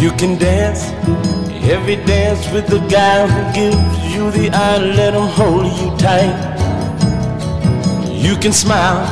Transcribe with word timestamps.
You 0.00 0.10
can 0.12 0.38
dance 0.38 0.82
every 1.70 1.96
dance 1.96 2.50
with 2.52 2.66
the 2.68 2.78
guy 2.88 3.26
who 3.26 3.52
gives 3.52 4.14
you 4.14 4.30
the 4.30 4.48
eye, 4.48 4.78
let 4.78 5.12
him 5.12 5.28
hold 5.28 5.66
you 5.66 5.94
tight. 5.98 6.32
You 8.08 8.34
can 8.36 8.54
smile 8.54 9.04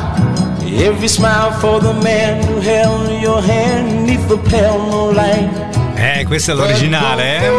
every 0.65 1.09
smile 1.09 1.53
for 1.61 1.79
the 1.79 1.93
man 1.93 2.43
who 2.43 2.61
held 2.61 3.21
your 3.21 3.43
hand 3.43 4.07
neath 4.07 4.27
the 4.29 4.39
pale 4.49 4.79
moonlight. 4.79 5.51
Eh, 5.95 6.25
questo 6.25 6.53
è 6.53 6.55
l'originale, 6.55 7.37
eh? 7.37 7.51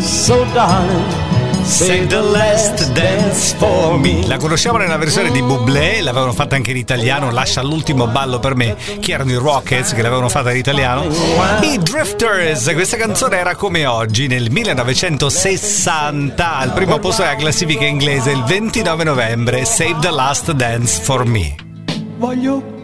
So 0.00 0.44
darling 0.52 1.37
Save 1.68 2.06
the 2.06 2.20
last 2.20 2.92
dance 2.92 3.54
for 3.56 3.98
me. 3.98 4.26
La 4.26 4.38
conosciamo 4.38 4.78
nella 4.78 4.96
versione 4.96 5.30
di 5.30 5.42
Bublé, 5.42 6.00
l'avevano 6.00 6.32
fatta 6.32 6.56
anche 6.56 6.70
in 6.70 6.78
italiano, 6.78 7.30
Lascia 7.30 7.62
l'ultimo 7.62 8.06
ballo 8.06 8.38
per 8.38 8.54
me, 8.54 8.74
che 9.00 9.12
erano 9.12 9.32
i 9.32 9.36
Rockets 9.36 9.92
che 9.92 10.00
l'avevano 10.00 10.30
fatta 10.30 10.50
in 10.50 10.56
italiano. 10.56 11.04
I 11.60 11.78
Drifters, 11.78 12.72
questa 12.72 12.96
canzone 12.96 13.36
era 13.36 13.54
come 13.54 13.84
oggi, 13.84 14.28
nel 14.28 14.50
1960, 14.50 16.56
al 16.56 16.72
primo 16.72 16.98
posto 16.98 17.20
della 17.20 17.36
classifica 17.36 17.84
inglese, 17.84 18.30
il 18.30 18.44
29 18.44 19.04
novembre, 19.04 19.66
Save 19.66 19.98
the 20.00 20.10
last 20.10 20.50
dance 20.52 21.02
for 21.02 21.26
me. 21.26 21.54
Voglio 22.16 22.76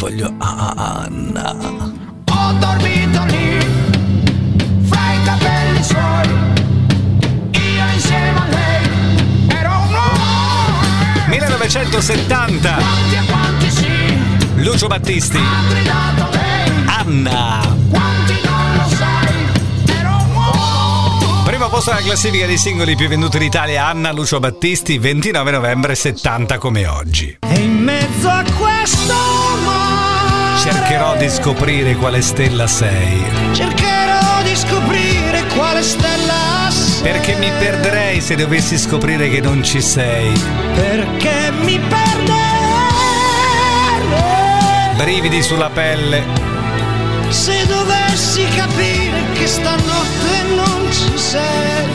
Voglio 0.00 0.32
Anna. 0.38 1.50
Ho 1.52 2.52
dormito 2.58 3.22
lì, 3.24 3.59
suoi, 5.82 6.28
io 7.52 7.84
insieme 7.94 8.38
a 8.38 8.46
lei, 8.48 8.84
ero 9.48 9.70
un 9.70 9.92
uomo. 9.92 10.78
1970, 11.28 12.74
Quanti 12.74 13.14
e 13.14 13.24
quanti 13.26 13.70
sì, 13.70 14.62
Lucio 14.62 14.86
Battisti, 14.86 15.36
ha 15.38 15.68
gridato 15.68 16.28
lei, 16.36 16.70
Anna. 16.86 17.60
quanti 17.90 18.34
non 18.44 18.76
lo 18.76 18.88
sai, 18.94 19.34
ero 19.98 20.16
un 20.24 20.34
uomo. 20.34 21.42
Primo 21.44 21.68
posto 21.68 21.90
nella 21.92 22.04
classifica 22.04 22.46
dei 22.46 22.58
singoli 22.58 22.94
più 22.96 23.08
venduti 23.08 23.36
in 23.38 23.42
Italia, 23.44 23.86
Anna 23.86 24.12
Lucio 24.12 24.38
Battisti, 24.40 24.98
29 24.98 25.50
novembre 25.50 25.94
70 25.94 26.58
come 26.58 26.86
oggi. 26.86 27.38
E 27.40 27.54
in 27.58 27.76
mezzo 27.82 28.28
a 28.28 28.44
questo 28.58 29.14
mare, 29.64 30.60
Cercherò 30.60 31.16
di 31.16 31.28
scoprire 31.30 31.94
quale 31.96 32.20
stella 32.20 32.66
sei, 32.66 33.22
cercherò 33.52 34.42
di 34.42 34.54
scoprire. 34.56 34.99
Perché 37.02 37.34
mi 37.36 37.50
perderei 37.58 38.20
se 38.20 38.34
dovessi 38.34 38.78
scoprire 38.78 39.28
che 39.28 39.40
non 39.40 39.62
ci 39.62 39.80
sei. 39.80 40.32
Perché 40.74 41.50
mi 41.62 41.78
perderei 41.78 42.40
Brividi 44.96 45.42
sulla 45.42 45.70
pelle, 45.70 46.22
se 47.30 47.66
dovessi 47.66 48.44
capire 48.54 49.22
che 49.32 49.46
stanotte 49.46 50.42
non 50.54 50.92
ci 50.92 51.16
sei. 51.16 51.88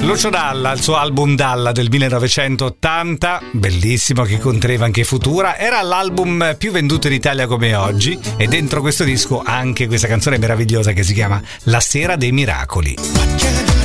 Lucio 0.00 0.30
Dalla, 0.30 0.72
il 0.72 0.80
suo 0.80 0.96
album 0.96 1.36
Dalla 1.36 1.72
del 1.72 1.88
1980, 1.90 3.42
bellissimo 3.52 4.22
che 4.22 4.38
conteneva 4.38 4.86
anche 4.86 5.04
Futura, 5.04 5.58
era 5.58 5.82
l'album 5.82 6.54
più 6.56 6.70
venduto 6.70 7.08
in 7.08 7.12
Italia 7.12 7.46
come 7.46 7.74
oggi 7.74 8.18
e 8.38 8.46
dentro 8.46 8.80
questo 8.80 9.04
disco 9.04 9.42
anche 9.44 9.86
questa 9.86 10.06
canzone 10.06 10.38
meravigliosa 10.38 10.92
che 10.92 11.02
si 11.02 11.12
chiama 11.12 11.42
La 11.64 11.80
sera 11.80 12.16
dei 12.16 12.32
miracoli. 12.32 13.75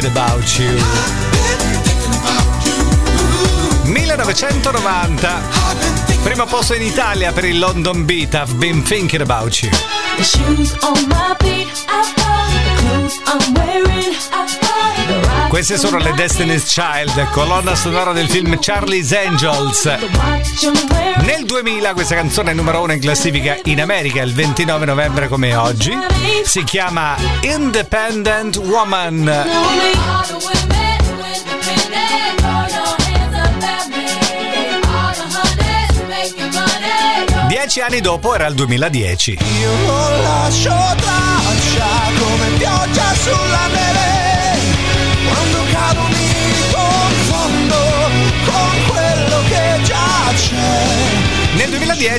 Thinking 0.00 0.10
about 0.10 0.58
you. 0.58 0.72
1990, 3.84 5.28
primo 6.22 6.46
posto 6.46 6.74
in 6.74 6.82
Italia 6.82 7.32
per 7.32 7.44
il 7.44 7.58
London 7.58 8.04
Beat, 8.04 8.34
I've 8.34 8.54
been 8.56 8.82
thinking 8.82 9.20
about 9.20 9.62
you. 9.62 9.70
Queste 15.60 15.76
sono 15.76 15.98
le 15.98 16.14
Destiny's 16.14 16.64
Child, 16.64 17.28
colonna 17.32 17.74
sonora 17.74 18.12
del 18.12 18.30
film 18.30 18.56
Charlie's 18.58 19.12
Angels. 19.12 19.84
Nel 21.18 21.44
2000 21.44 21.92
questa 21.92 22.14
canzone 22.14 22.52
è 22.52 22.54
numero 22.54 22.80
uno 22.80 22.94
in 22.94 22.98
classifica 22.98 23.58
in 23.64 23.82
America 23.82 24.22
il 24.22 24.32
29 24.32 24.86
novembre 24.86 25.28
come 25.28 25.54
oggi. 25.54 25.92
Si 26.44 26.64
chiama 26.64 27.14
Independent 27.42 28.56
Woman. 28.56 29.44
Dieci 37.48 37.80
anni 37.80 38.00
dopo 38.00 38.34
era 38.34 38.46
il 38.46 38.54
2010. 38.54 39.38
Io 39.60 39.70
non 39.86 40.22
lascio 40.22 40.70
traccia 40.96 41.29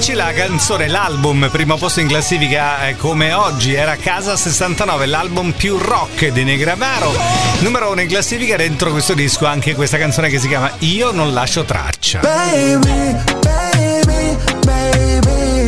2010 0.01 0.13
la 0.15 0.33
canzone, 0.33 0.87
l'album 0.87 1.47
primo 1.51 1.77
posto 1.77 1.99
in 1.99 2.07
classifica 2.07 2.87
eh, 2.87 2.95
come 2.95 3.33
oggi 3.33 3.75
era 3.75 3.95
Casa 3.97 4.35
69, 4.35 5.05
l'album 5.05 5.51
più 5.51 5.77
rock 5.77 6.29
di 6.29 6.43
Negramaro. 6.43 7.13
Numero 7.59 7.91
uno 7.91 8.01
in 8.01 8.07
classifica 8.07 8.55
dentro 8.55 8.89
questo 8.89 9.13
disco 9.13 9.45
anche 9.45 9.75
questa 9.75 9.99
canzone 9.99 10.29
che 10.29 10.39
si 10.39 10.47
chiama 10.47 10.71
Io 10.79 11.11
non 11.11 11.33
lascio 11.33 11.65
traccia. 11.65 12.21
Baby, 12.21 13.15
baby, 13.41 14.37
baby. 14.65 15.65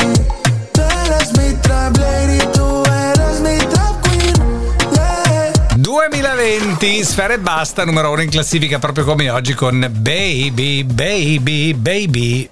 Tú 0.72 0.82
eres 0.82 1.32
mi 1.38 1.60
trap 1.60 1.96
lady, 1.98 2.38
tú 2.54 2.84
eres 2.88 3.40
mi 3.40 3.58
trap 3.58 4.08
queen. 4.08 4.34
Yeah. 4.94 5.52
2020, 5.76 7.04
Sfera 7.04 7.34
e 7.34 7.40
Basta, 7.40 7.86
numero 7.86 8.10
uno 8.10 8.24
in 8.24 8.32
classifica 8.32 8.80
proprio 8.80 9.04
come 9.06 9.30
oggi 9.30 9.54
con 9.54 9.88
Baby, 9.92 10.84
Baby, 10.84 11.74
Baby. 11.76 12.50